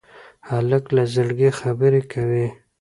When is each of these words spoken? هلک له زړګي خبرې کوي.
هلک 0.49 0.85
له 0.95 1.03
زړګي 1.13 1.49
خبرې 1.59 2.01
کوي. 2.11 2.47